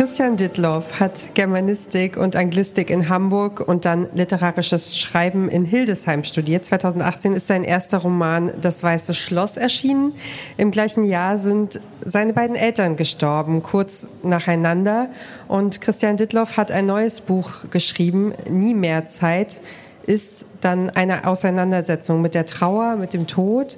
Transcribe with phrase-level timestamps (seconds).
[0.00, 6.64] Christian Dittloff hat Germanistik und Anglistik in Hamburg und dann literarisches Schreiben in Hildesheim studiert.
[6.64, 10.14] 2018 ist sein erster Roman Das Weiße Schloss erschienen.
[10.56, 15.10] Im gleichen Jahr sind seine beiden Eltern gestorben, kurz nacheinander.
[15.48, 19.60] Und Christian Dittloff hat ein neues Buch geschrieben, Nie mehr Zeit,
[20.06, 23.76] ist dann eine Auseinandersetzung mit der Trauer, mit dem Tod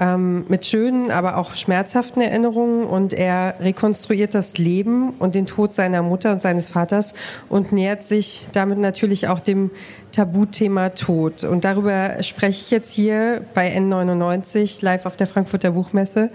[0.00, 5.74] ähm, mit schönen, aber auch schmerzhaften Erinnerungen und er rekonstruiert das Leben und den Tod
[5.74, 7.12] seiner Mutter und seines Vaters
[7.50, 9.70] und nähert sich damit natürlich auch dem
[10.12, 11.44] Tabuthema Tod.
[11.44, 16.30] Und darüber spreche ich jetzt hier bei N99 live auf der Frankfurter Buchmesse.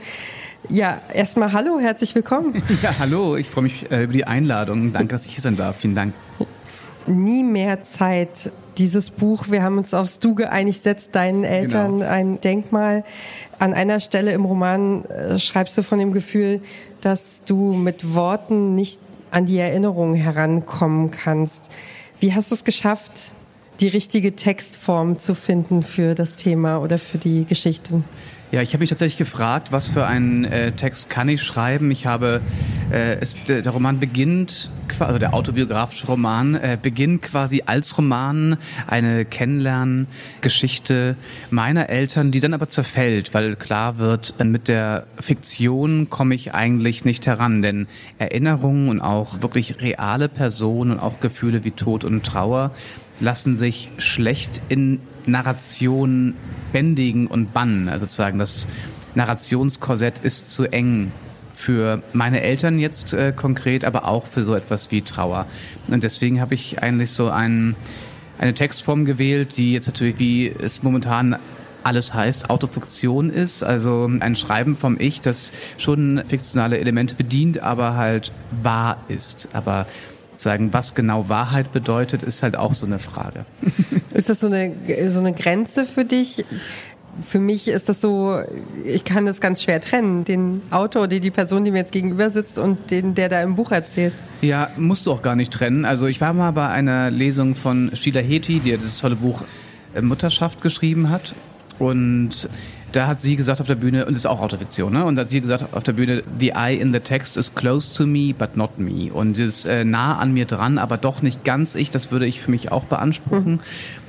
[0.70, 2.62] Ja, erstmal hallo, herzlich willkommen.
[2.84, 4.94] Ja, hallo, ich freue mich äh, über die Einladung.
[4.94, 5.77] Danke, dass ich hier sein darf.
[5.77, 6.13] Vielen Dank.
[7.07, 8.52] Nie mehr Zeit.
[8.77, 12.12] Dieses Buch, wir haben uns aufs Du geeinigt, setzt deinen Eltern genau.
[12.12, 13.04] ein Denkmal.
[13.59, 16.62] An einer Stelle im Roman äh, schreibst du von dem Gefühl,
[17.01, 18.99] dass du mit Worten nicht
[19.32, 21.70] an die Erinnerung herankommen kannst.
[22.20, 23.32] Wie hast du es geschafft,
[23.79, 28.04] die richtige Textform zu finden für das Thema oder für die Geschichte?
[28.51, 31.90] Ja, ich habe mich tatsächlich gefragt, was für einen äh, Text kann ich schreiben.
[31.90, 32.41] Ich habe,
[32.91, 39.26] äh, es, der, Roman beginnt, also der autobiografische Roman äh, beginnt quasi als Roman eine
[39.26, 41.18] Kennenlerngeschichte
[41.49, 47.04] meiner Eltern, die dann aber zerfällt, weil klar wird, mit der Fiktion komme ich eigentlich
[47.04, 47.88] nicht heran, denn
[48.20, 52.71] Erinnerungen und auch wirklich reale Personen und auch Gefühle wie Tod und Trauer
[53.20, 56.34] lassen sich schlecht in Narration
[56.71, 57.90] bändigen und bannen.
[57.90, 58.68] Also sozusagen das
[59.15, 61.12] Narrationskorsett ist zu eng
[61.55, 65.47] für meine Eltern jetzt äh, konkret, aber auch für so etwas wie Trauer.
[65.88, 67.75] Und deswegen habe ich eigentlich so ein,
[68.38, 71.38] eine Textform gewählt, die jetzt natürlich, wie es momentan
[71.83, 77.95] alles heißt, Autofiktion ist, also ein Schreiben vom Ich, das schon fiktionale Elemente bedient, aber
[77.95, 78.31] halt
[78.63, 79.50] wahr ist.
[79.53, 79.85] Aber
[80.40, 83.46] sagen, was genau Wahrheit bedeutet, ist halt auch so eine Frage.
[84.13, 84.73] Ist das so eine,
[85.09, 86.46] so eine Grenze für dich?
[87.25, 88.40] Für mich ist das so,
[88.84, 92.29] ich kann das ganz schwer trennen, den Autor, die, die Person, die mir jetzt gegenüber
[92.29, 94.13] sitzt und den, der da im Buch erzählt.
[94.41, 95.84] Ja, musst du auch gar nicht trennen.
[95.84, 99.44] Also ich war mal bei einer Lesung von Sheila Heti, die dieses tolle Buch
[99.94, 101.34] äh, Mutterschaft geschrieben hat.
[101.78, 102.50] Und
[102.91, 105.06] da hat sie gesagt auf der Bühne, und das ist auch Autofiktion, ne?
[105.06, 107.94] Und da hat sie gesagt auf der Bühne, the eye in the text is close
[107.94, 109.12] to me, but not me.
[109.12, 112.41] Und dieses äh, nah an mir dran, aber doch nicht ganz ich, das würde ich
[112.41, 113.53] für mich auch beanspruchen.
[113.53, 113.59] Mhm.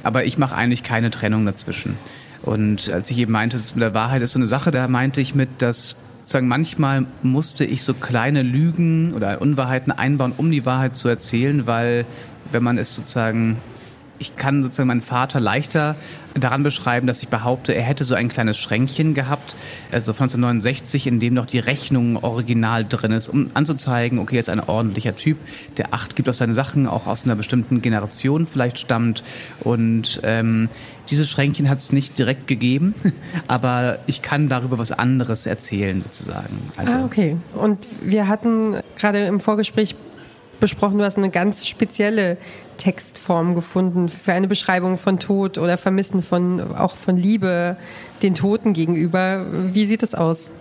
[0.03, 1.97] Aber ich mache eigentlich keine Trennung dazwischen.
[2.42, 5.20] Und als ich eben meinte, es mit der Wahrheit ist so eine Sache, da meinte
[5.20, 10.66] ich mit, dass sagen manchmal musste ich so kleine Lügen oder Unwahrheiten einbauen, um die
[10.66, 12.04] Wahrheit zu erzählen, weil
[12.50, 13.59] wenn man es sozusagen
[14.19, 15.97] ich kann sozusagen meinen Vater leichter
[16.34, 19.56] daran beschreiben, dass ich behaupte, er hätte so ein kleines Schränkchen gehabt,
[19.91, 24.41] also von 1969, in dem noch die Rechnung original drin ist, um anzuzeigen, okay, er
[24.41, 25.38] ist ein ordentlicher Typ,
[25.77, 29.25] der Acht gibt aus seinen Sachen, auch aus einer bestimmten Generation vielleicht stammt
[29.60, 30.69] und ähm,
[31.10, 32.94] dieses Schränkchen hat es nicht direkt gegeben,
[33.48, 36.71] aber ich kann darüber was anderes erzählen sozusagen.
[36.77, 37.37] Also, ah, okay.
[37.54, 39.94] Und wir hatten gerade im Vorgespräch
[40.60, 42.36] besprochen, du hast eine ganz spezielle
[42.76, 47.76] Textform gefunden für eine Beschreibung von Tod oder Vermissen von auch von Liebe
[48.22, 49.46] den Toten gegenüber.
[49.72, 50.52] Wie sieht das aus?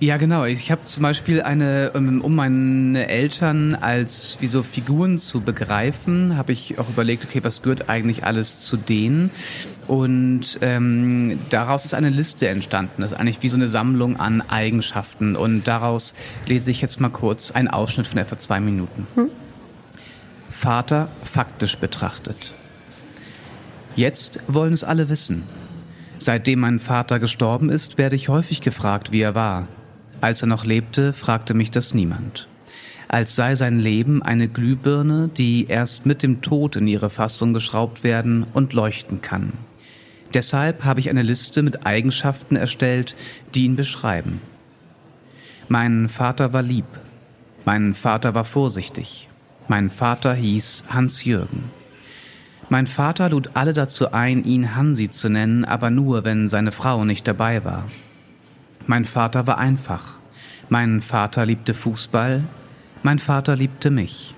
[0.00, 0.44] Ja, genau.
[0.44, 6.36] Ich habe zum Beispiel eine, ähm, um meine Eltern als wie so Figuren zu begreifen,
[6.36, 9.30] habe ich auch überlegt, okay, was gehört eigentlich alles zu denen?
[9.88, 13.00] Und ähm, daraus ist eine Liste entstanden.
[13.00, 15.34] Das ist eigentlich wie so eine Sammlung an Eigenschaften.
[15.34, 16.14] Und daraus
[16.46, 19.06] lese ich jetzt mal kurz einen Ausschnitt von etwa zwei Minuten.
[19.14, 19.30] Hm.
[20.50, 22.52] Vater faktisch betrachtet.
[23.96, 25.44] Jetzt wollen es alle wissen.
[26.18, 29.68] Seitdem mein Vater gestorben ist, werde ich häufig gefragt, wie er war.
[30.20, 32.46] Als er noch lebte, fragte mich das niemand.
[33.08, 38.04] Als sei sein Leben eine Glühbirne, die erst mit dem Tod in ihre Fassung geschraubt
[38.04, 39.54] werden und leuchten kann.
[40.34, 43.16] Deshalb habe ich eine Liste mit Eigenschaften erstellt,
[43.54, 44.40] die ihn beschreiben.
[45.68, 46.86] Mein Vater war lieb.
[47.64, 49.28] Mein Vater war vorsichtig.
[49.68, 51.70] Mein Vater hieß Hans-Jürgen.
[52.70, 57.04] Mein Vater lud alle dazu ein, ihn Hansi zu nennen, aber nur, wenn seine Frau
[57.04, 57.84] nicht dabei war.
[58.86, 60.18] Mein Vater war einfach.
[60.68, 62.42] Mein Vater liebte Fußball.
[63.02, 64.34] Mein Vater liebte mich.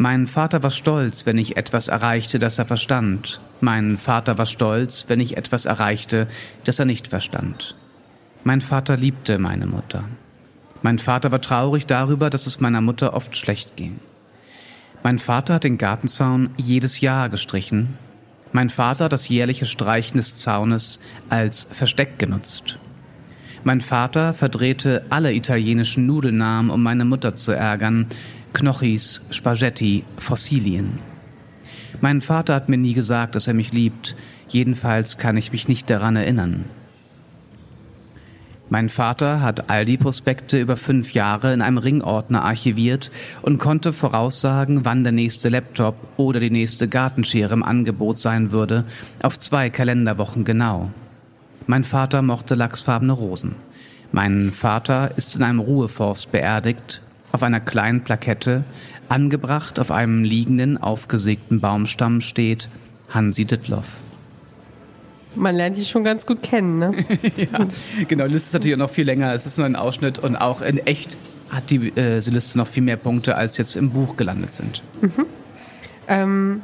[0.00, 3.40] Mein Vater war stolz, wenn ich etwas erreichte, das er verstand.
[3.60, 6.28] Mein Vater war stolz, wenn ich etwas erreichte,
[6.62, 7.74] das er nicht verstand.
[8.44, 10.04] Mein Vater liebte meine Mutter.
[10.82, 13.98] Mein Vater war traurig darüber, dass es meiner Mutter oft schlecht ging.
[15.02, 17.98] Mein Vater hat den Gartenzaun jedes Jahr gestrichen.
[18.52, 22.78] Mein Vater hat das jährliche Streichen des Zaunes als Versteck genutzt.
[23.64, 28.06] Mein Vater verdrehte alle italienischen Nudelnamen, um meine Mutter zu ärgern.
[28.52, 30.98] Knochis, Spaghetti, Fossilien.
[32.00, 34.16] Mein Vater hat mir nie gesagt, dass er mich liebt.
[34.48, 36.64] Jedenfalls kann ich mich nicht daran erinnern.
[38.70, 43.10] Mein Vater hat all die Prospekte über fünf Jahre in einem Ringordner archiviert
[43.40, 48.84] und konnte voraussagen, wann der nächste Laptop oder die nächste Gartenschere im Angebot sein würde,
[49.22, 50.90] auf zwei Kalenderwochen genau.
[51.66, 53.54] Mein Vater mochte lachsfarbene Rosen.
[54.12, 57.00] Mein Vater ist in einem Ruheforst beerdigt,
[57.32, 58.64] auf einer kleinen Plakette,
[59.08, 62.68] angebracht auf einem liegenden, aufgesägten Baumstamm steht
[63.10, 64.00] Hansi Dittloff.
[65.34, 67.04] Man lernt die schon ganz gut kennen, ne?
[67.36, 67.66] ja,
[68.08, 68.26] genau.
[68.26, 69.32] Die Liste ist natürlich noch viel länger.
[69.34, 71.16] Es ist nur ein Ausschnitt und auch in echt
[71.50, 74.82] hat die äh, Liste noch viel mehr Punkte, als jetzt im Buch gelandet sind.
[75.00, 75.26] Mhm.
[76.08, 76.62] Ähm,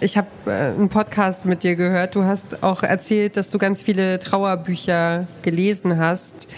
[0.00, 2.14] ich habe äh, einen Podcast mit dir gehört.
[2.14, 6.48] Du hast auch erzählt, dass du ganz viele Trauerbücher gelesen hast.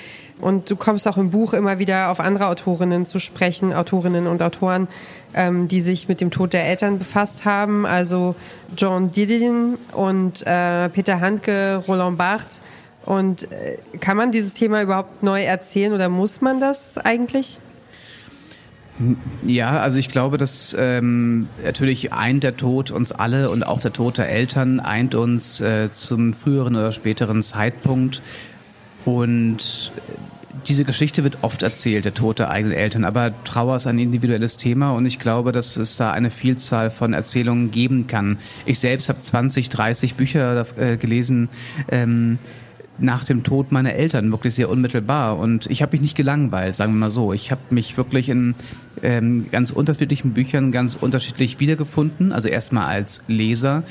[0.45, 4.43] Und du kommst auch im Buch immer wieder auf andere Autorinnen zu sprechen, Autorinnen und
[4.43, 4.89] Autoren,
[5.33, 7.87] ähm, die sich mit dem Tod der Eltern befasst haben.
[7.87, 8.35] Also
[8.77, 12.61] John Didion und äh, Peter Handke, Roland Barthes.
[13.07, 17.59] Und äh, kann man dieses Thema überhaupt neu erzählen oder muss man das eigentlich?
[19.47, 23.95] Ja, also ich glaube, dass ähm, natürlich eint der Tod uns alle und auch der
[23.95, 28.21] Tod der Eltern eint uns äh, zum früheren oder späteren Zeitpunkt.
[29.05, 29.93] Und
[30.67, 34.57] diese Geschichte wird oft erzählt, der Tod der eigenen Eltern, aber Trauer ist ein individuelles
[34.57, 38.39] Thema und ich glaube, dass es da eine Vielzahl von Erzählungen geben kann.
[38.65, 41.49] Ich selbst habe 20, 30 Bücher äh, gelesen.
[41.91, 42.39] Ähm,
[42.99, 46.93] nach dem Tod meiner Eltern wirklich sehr unmittelbar und ich habe mich nicht gelangweilt, sagen
[46.93, 47.33] wir mal so.
[47.33, 48.55] Ich habe mich wirklich in
[49.03, 53.83] ähm, ganz unterschiedlichen Büchern ganz unterschiedlich wiedergefunden, also erstmal als Leser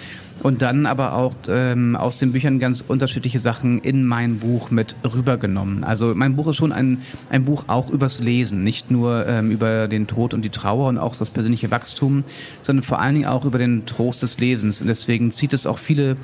[0.41, 4.95] und dann aber auch ähm, aus den Büchern ganz unterschiedliche Sachen in mein Buch mit
[5.03, 5.83] rübergenommen.
[5.83, 9.87] Also mein Buch ist schon ein, ein Buch auch übers Lesen, nicht nur ähm, über
[9.87, 12.23] den Tod und die Trauer und auch das persönliche Wachstum,
[12.61, 15.77] sondern vor allen Dingen auch über den Trost des Lesens und deswegen zieht es auch
[15.77, 16.17] viele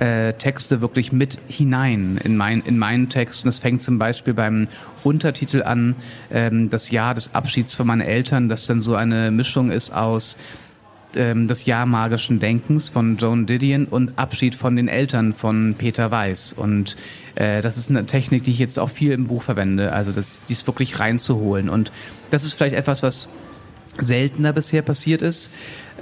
[0.00, 3.44] äh, Texte wirklich mit hinein in, mein, in meinen Text.
[3.44, 4.68] Und es fängt zum Beispiel beim
[5.04, 5.96] Untertitel an,
[6.30, 10.38] ähm, das Jahr des Abschieds von meinen Eltern, das dann so eine Mischung ist aus
[11.16, 16.10] ähm, das Jahr magischen Denkens von Joan Didion und Abschied von den Eltern von Peter
[16.10, 16.52] Weiß.
[16.52, 16.96] Und
[17.34, 20.42] äh, das ist eine Technik, die ich jetzt auch viel im Buch verwende, also das,
[20.48, 21.68] dies wirklich reinzuholen.
[21.68, 21.92] Und
[22.30, 23.28] das ist vielleicht etwas, was
[23.98, 25.50] seltener bisher passiert ist.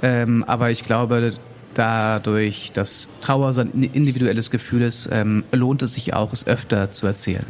[0.01, 1.33] Ähm, aber ich glaube,
[1.77, 6.91] dadurch, dass Trauer so ein individuelles Gefühl ist, ähm, lohnt es sich auch, es öfter
[6.91, 7.45] zu erzählen.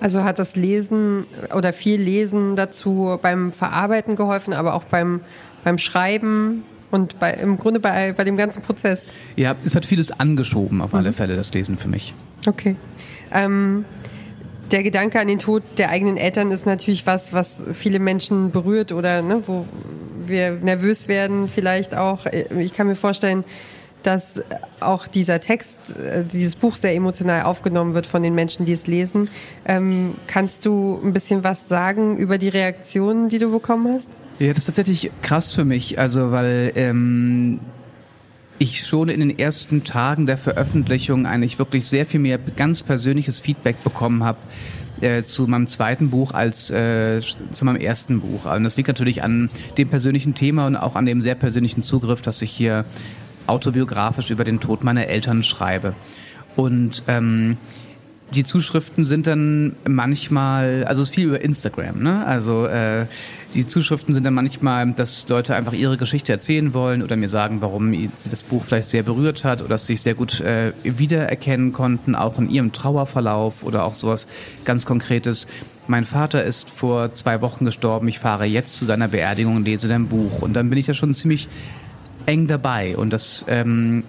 [0.00, 1.24] Also hat das Lesen
[1.54, 5.20] oder viel Lesen dazu beim Verarbeiten geholfen, aber auch beim,
[5.64, 9.02] beim Schreiben und bei, im Grunde bei, bei dem ganzen Prozess?
[9.36, 10.98] Ja, es hat vieles angeschoben, auf mhm.
[10.98, 12.14] alle Fälle, das Lesen für mich.
[12.46, 12.76] Okay.
[13.32, 13.84] Ähm,
[14.70, 18.92] der Gedanke an den Tod der eigenen Eltern ist natürlich was, was viele Menschen berührt
[18.92, 19.66] oder ne, wo
[20.28, 22.26] wir nervös werden vielleicht auch.
[22.58, 23.44] Ich kann mir vorstellen,
[24.02, 24.42] dass
[24.80, 28.86] auch dieser Text, äh, dieses Buch sehr emotional aufgenommen wird von den Menschen, die es
[28.86, 29.28] lesen.
[29.64, 34.08] Ähm, kannst du ein bisschen was sagen über die Reaktionen, die du bekommen hast?
[34.38, 37.58] Ja, das ist tatsächlich krass für mich, also weil ähm,
[38.58, 43.40] ich schon in den ersten Tagen der Veröffentlichung eigentlich wirklich sehr viel mehr ganz persönliches
[43.40, 44.38] Feedback bekommen habe
[45.00, 48.46] äh, zu meinem zweiten Buch als äh, zu meinem ersten Buch.
[48.46, 52.22] Und das liegt natürlich an dem persönlichen Thema und auch an dem sehr persönlichen Zugriff,
[52.22, 52.84] dass ich hier
[53.46, 55.94] autobiografisch über den Tod meiner Eltern schreibe.
[56.56, 57.58] Und ähm,
[58.34, 62.26] die Zuschriften sind dann manchmal, also es ist viel über Instagram, ne?
[62.26, 63.06] Also äh,
[63.54, 67.60] die Zuschriften sind dann manchmal, dass Leute einfach ihre Geschichte erzählen wollen oder mir sagen,
[67.60, 70.72] warum sie das Buch vielleicht sehr berührt hat oder dass sie sich sehr gut äh,
[70.82, 74.26] wiedererkennen konnten, auch in ihrem Trauerverlauf oder auch sowas
[74.64, 75.46] ganz Konkretes.
[75.86, 79.86] Mein Vater ist vor zwei Wochen gestorben, ich fahre jetzt zu seiner Beerdigung und lese
[79.86, 80.42] dein Buch.
[80.42, 81.48] Und dann bin ich da schon ziemlich
[82.26, 82.96] eng dabei.
[82.96, 84.02] Und das ähm,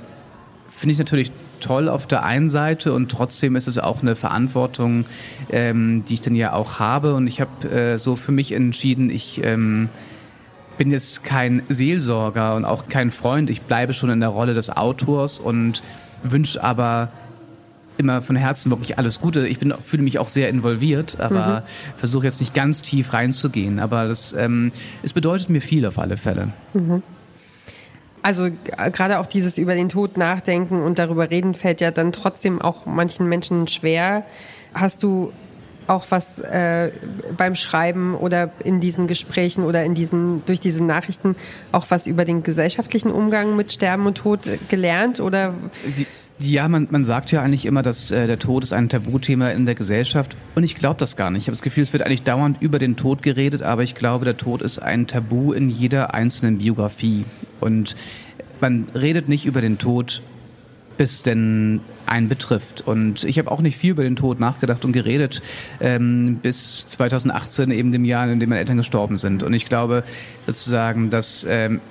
[0.71, 5.05] finde ich natürlich toll auf der einen Seite und trotzdem ist es auch eine Verantwortung,
[5.49, 7.13] ähm, die ich dann ja auch habe.
[7.13, 9.89] Und ich habe äh, so für mich entschieden, ich ähm,
[10.77, 13.49] bin jetzt kein Seelsorger und auch kein Freund.
[13.49, 15.81] Ich bleibe schon in der Rolle des Autors und
[16.23, 17.09] wünsche aber
[17.97, 19.47] immer von Herzen wirklich alles Gute.
[19.47, 21.97] Ich bin, fühle mich auch sehr involviert, aber mhm.
[21.97, 23.79] versuche jetzt nicht ganz tief reinzugehen.
[23.79, 24.71] Aber das, ähm,
[25.03, 26.49] es bedeutet mir viel auf alle Fälle.
[26.73, 27.01] Mhm.
[28.21, 28.49] Also
[28.91, 32.85] gerade auch dieses über den Tod nachdenken und darüber reden fällt ja dann trotzdem auch
[32.85, 34.23] manchen Menschen schwer.
[34.73, 35.31] Hast du
[35.87, 36.91] auch was äh,
[37.37, 41.35] beim Schreiben oder in diesen Gesprächen oder in diesen durch diese Nachrichten
[41.71, 45.53] auch was über den gesellschaftlichen Umgang mit Sterben und Tod gelernt oder?
[45.89, 46.05] Sie
[46.39, 49.65] ja, man, man sagt ja eigentlich immer, dass äh, der Tod ist ein Tabuthema in
[49.65, 50.35] der Gesellschaft.
[50.53, 51.43] Und ich glaube das gar nicht.
[51.43, 54.25] Ich habe das Gefühl, es wird eigentlich dauernd über den Tod geredet, aber ich glaube,
[54.25, 57.25] der Tod ist ein Tabu in jeder einzelnen Biografie.
[57.59, 57.95] Und
[58.61, 60.21] man redet nicht über den Tod,
[60.97, 62.81] bis denn einen betrifft.
[62.81, 65.41] Und ich habe auch nicht viel über den Tod nachgedacht und geredet,
[65.79, 69.43] ähm, bis 2018, eben dem Jahr, in dem meine Eltern gestorben sind.
[69.43, 70.03] Und ich glaube
[70.45, 71.81] sozusagen, dass ähm,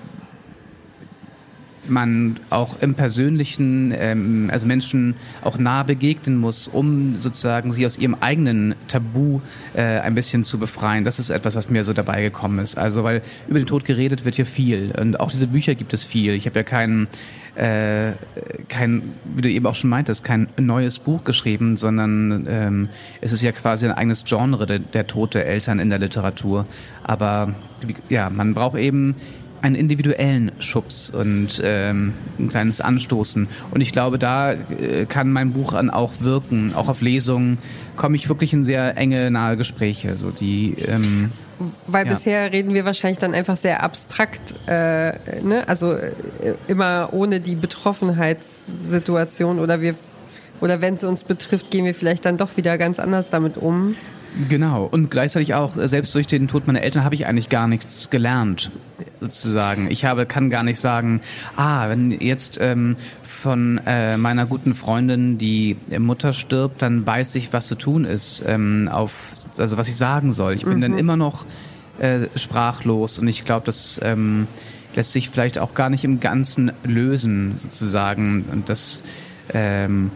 [1.88, 7.98] man auch im Persönlichen, ähm, also Menschen auch nah begegnen muss, um sozusagen sie aus
[7.98, 9.40] ihrem eigenen Tabu
[9.74, 11.04] äh, ein bisschen zu befreien.
[11.04, 12.78] Das ist etwas, was mir so dabei gekommen ist.
[12.78, 16.04] Also weil über den Tod geredet wird hier viel und auch diese Bücher gibt es
[16.04, 16.34] viel.
[16.34, 17.08] Ich habe ja keinen
[17.56, 18.12] äh,
[18.68, 22.88] kein, wie du eben auch schon meintest, kein neues Buch geschrieben, sondern ähm,
[23.22, 26.66] es ist ja quasi ein eigenes Genre der, der Tod der Eltern in der Literatur.
[27.02, 27.54] Aber
[28.10, 29.14] ja, man braucht eben
[29.66, 33.48] einen individuellen Schubs und ähm, ein kleines Anstoßen.
[33.72, 36.72] Und ich glaube, da äh, kann mein Buch dann auch wirken.
[36.74, 37.58] Auch auf Lesungen
[37.96, 40.16] komme ich wirklich in sehr enge, nahe Gespräche.
[40.16, 41.32] So die, ähm,
[41.88, 42.12] Weil ja.
[42.12, 45.64] bisher reden wir wahrscheinlich dann einfach sehr abstrakt, äh, ne?
[45.66, 46.12] also äh,
[46.68, 49.96] immer ohne die Betroffenheitssituation oder wir
[50.58, 53.94] oder wenn es uns betrifft, gehen wir vielleicht dann doch wieder ganz anders damit um.
[54.48, 54.88] Genau.
[54.90, 58.70] Und gleichzeitig auch, selbst durch den Tod meiner Eltern habe ich eigentlich gar nichts gelernt,
[59.20, 59.90] sozusagen.
[59.90, 61.20] Ich habe, kann gar nicht sagen,
[61.56, 67.52] ah, wenn jetzt ähm, von äh, meiner guten Freundin die Mutter stirbt, dann weiß ich,
[67.52, 69.12] was zu tun ist, ähm, auf,
[69.58, 70.54] also was ich sagen soll.
[70.54, 70.82] Ich bin mhm.
[70.82, 71.44] dann immer noch
[71.98, 74.48] äh, sprachlos und ich glaube, das ähm,
[74.96, 78.46] lässt sich vielleicht auch gar nicht im Ganzen lösen, sozusagen.
[78.50, 79.04] Und das,
[79.52, 80.10] ähm,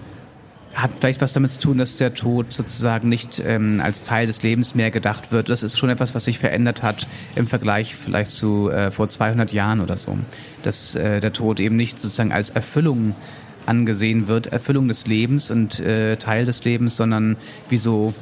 [0.75, 4.43] hat vielleicht was damit zu tun, dass der Tod sozusagen nicht ähm, als Teil des
[4.43, 5.49] Lebens mehr gedacht wird.
[5.49, 9.53] Das ist schon etwas, was sich verändert hat im Vergleich vielleicht zu äh, vor 200
[9.53, 10.17] Jahren oder so.
[10.63, 13.15] Dass äh, der Tod eben nicht sozusagen als Erfüllung
[13.67, 17.37] angesehen wird, Erfüllung des Lebens und äh, Teil des Lebens, sondern
[17.69, 18.15] wie so,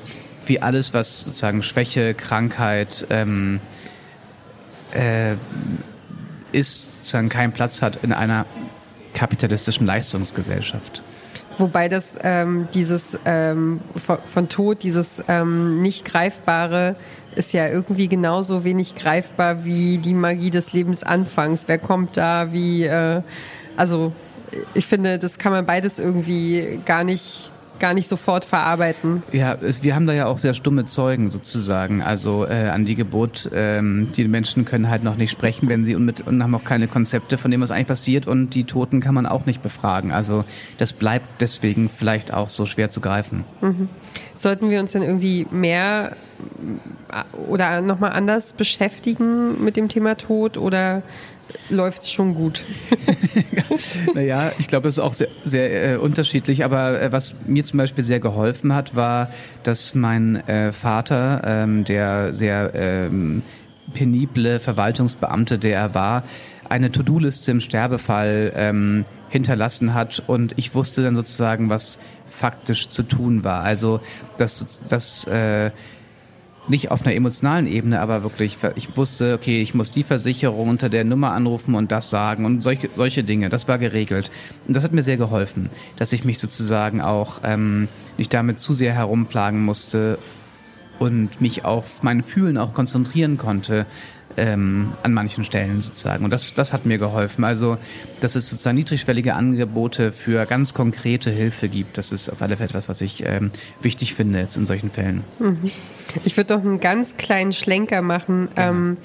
[0.46, 3.60] wie alles, was sozusagen Schwäche, Krankheit ähm,
[4.92, 5.34] äh,
[6.52, 8.46] ist, sozusagen keinen Platz hat in einer
[9.14, 11.02] kapitalistischen Leistungsgesellschaft.
[11.58, 16.94] Wobei das ähm, dieses ähm, von, von, Tod, dieses ähm, nicht greifbare,
[17.34, 21.64] ist ja irgendwie genauso wenig greifbar wie die Magie des Lebensanfangs.
[21.66, 22.52] Wer kommt da?
[22.52, 22.84] Wie?
[22.84, 23.22] Äh,
[23.76, 24.12] also
[24.74, 27.47] ich finde, das kann man beides irgendwie gar nicht
[27.78, 29.22] gar nicht sofort verarbeiten.
[29.32, 32.02] Ja, es, wir haben da ja auch sehr stumme Zeugen sozusagen.
[32.02, 35.94] Also äh, an die Geburt, ähm, die Menschen können halt noch nicht sprechen, wenn sie
[35.94, 38.26] und, mit, und haben auch keine Konzepte von dem, was eigentlich passiert.
[38.26, 40.12] Und die Toten kann man auch nicht befragen.
[40.12, 40.44] Also
[40.78, 43.44] das bleibt deswegen vielleicht auch so schwer zu greifen.
[43.60, 43.88] Mhm.
[44.38, 46.16] Sollten wir uns denn irgendwie mehr
[47.10, 51.02] äh, oder nochmal anders beschäftigen mit dem Thema Tod oder
[51.70, 52.62] läuft es schon gut.
[54.14, 56.64] naja, ich glaube, das ist auch sehr, sehr äh, unterschiedlich.
[56.64, 59.30] Aber äh, was mir zum Beispiel sehr geholfen hat, war,
[59.62, 63.42] dass mein äh, Vater, ähm, der sehr ähm,
[63.92, 66.22] penible Verwaltungsbeamte, der er war,
[66.68, 70.22] eine To-Do-Liste im Sterbefall ähm, hinterlassen hat.
[70.26, 71.98] Und ich wusste dann sozusagen, was
[72.38, 73.62] faktisch zu tun war.
[73.62, 74.00] Also,
[74.38, 75.70] dass, dass äh,
[76.68, 80.88] nicht auf einer emotionalen Ebene, aber wirklich, ich wusste, okay, ich muss die Versicherung unter
[80.88, 83.48] der Nummer anrufen und das sagen und solche, solche Dinge.
[83.48, 84.30] Das war geregelt.
[84.66, 88.72] Und das hat mir sehr geholfen, dass ich mich sozusagen auch ähm, nicht damit zu
[88.72, 90.18] sehr herumplagen musste
[90.98, 93.86] und mich auf mein Fühlen auch konzentrieren konnte,
[94.38, 96.24] ähm, an manchen Stellen sozusagen.
[96.24, 97.44] Und das, das hat mir geholfen.
[97.44, 97.76] Also,
[98.20, 102.68] dass es sozusagen niedrigschwellige Angebote für ganz konkrete Hilfe gibt, das ist auf alle Fälle
[102.70, 105.24] etwas, was ich ähm, wichtig finde jetzt in solchen Fällen.
[105.38, 105.70] Mhm.
[106.24, 108.48] Ich würde doch einen ganz kleinen Schlenker machen.
[108.56, 108.96] Ähm,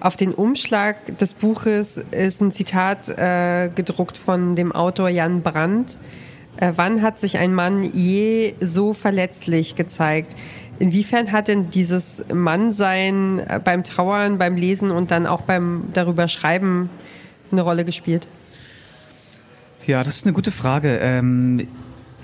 [0.00, 5.98] auf den Umschlag des Buches ist ein Zitat äh, gedruckt von dem Autor Jan Brandt.
[6.56, 10.36] Äh, wann hat sich ein Mann je so verletzlich gezeigt?
[10.78, 16.28] Inwiefern hat denn dieses Mannsein äh, beim Trauern, beim Lesen und dann auch beim darüber
[16.28, 16.88] Schreiben
[17.50, 18.28] eine Rolle gespielt?
[19.86, 20.98] Ja, das ist eine gute Frage.
[21.00, 21.66] Ähm,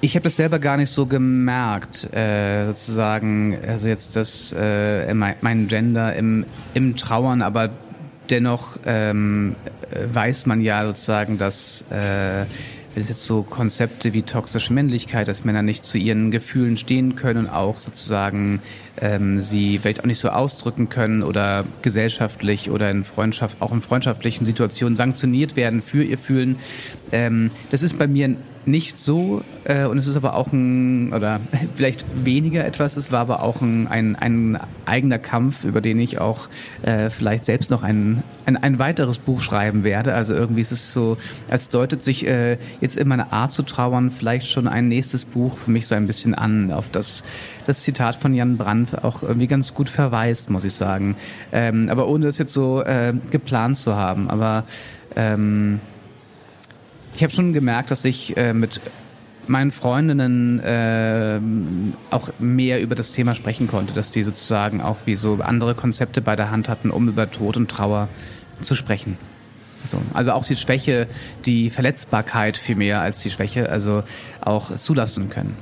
[0.00, 5.68] ich habe das selber gar nicht so gemerkt, äh, sozusagen, also jetzt das, äh, mein
[5.68, 6.44] Gender im,
[6.75, 7.70] im Trauern, aber
[8.28, 9.56] dennoch ähm,
[10.06, 12.44] weiß man ja sozusagen, dass äh,
[12.94, 17.16] wenn es jetzt so Konzepte wie toxische Männlichkeit, dass Männer nicht zu ihren Gefühlen stehen
[17.16, 18.62] können und auch sozusagen
[19.00, 23.82] ähm, sie vielleicht auch nicht so ausdrücken können oder gesellschaftlich oder in Freundschaft, auch in
[23.82, 26.56] freundschaftlichen Situationen sanktioniert werden für ihr Fühlen.
[27.10, 28.36] Ähm, das ist bei mir
[28.66, 31.40] nicht so äh, und es ist aber auch ein, oder
[31.75, 36.18] vielleicht weniger etwas, es war aber auch ein, ein, ein eigener Kampf, über den ich
[36.18, 36.49] auch
[36.83, 40.14] äh, vielleicht selbst noch ein, ein, ein weiteres Buch schreiben werde.
[40.14, 41.16] Also irgendwie ist es so,
[41.49, 45.56] als deutet sich äh, jetzt in meiner Art zu trauern vielleicht schon ein nächstes Buch
[45.56, 47.25] für mich so ein bisschen an, auf das
[47.66, 51.16] das Zitat von Jan Brandt auch irgendwie ganz gut verweist, muss ich sagen.
[51.50, 54.28] Ähm, aber ohne das jetzt so äh, geplant zu haben.
[54.28, 54.64] Aber
[55.16, 55.80] ähm,
[57.16, 58.80] ich habe schon gemerkt, dass ich äh, mit
[59.47, 61.38] meinen Freundinnen äh,
[62.11, 66.21] auch mehr über das Thema sprechen konnte, dass die sozusagen auch wie so andere Konzepte
[66.21, 68.09] bei der Hand hatten, um über Tod und Trauer
[68.61, 69.18] zu sprechen.
[69.85, 71.06] So, also auch die Schwäche,
[71.44, 74.02] die Verletzbarkeit viel mehr als die Schwäche, also
[74.40, 75.54] auch zulassen können.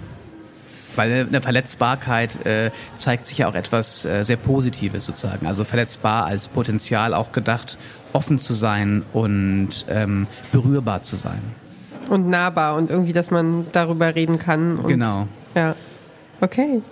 [0.96, 5.46] Weil eine Verletzbarkeit äh, zeigt sich ja auch etwas äh, sehr Positives sozusagen.
[5.46, 7.78] Also verletzbar als Potenzial auch gedacht,
[8.12, 11.40] offen zu sein und ähm, berührbar zu sein.
[12.08, 14.78] Und nahbar und irgendwie, dass man darüber reden kann.
[14.78, 15.28] Und, genau.
[15.54, 15.76] Ja.
[16.40, 16.82] Okay.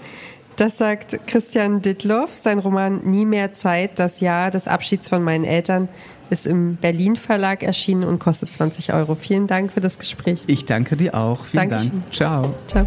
[0.57, 2.37] Das sagt Christian Dittloff.
[2.37, 5.89] Sein Roman Nie mehr Zeit, das Jahr des Abschieds von meinen Eltern,
[6.29, 9.15] ist im Berlin Verlag erschienen und kostet 20 Euro.
[9.15, 10.45] Vielen Dank für das Gespräch.
[10.47, 11.45] Ich danke dir auch.
[11.45, 12.03] Vielen Dankeschön.
[12.03, 12.15] Dank.
[12.15, 12.55] Ciao.
[12.69, 12.87] Ciao.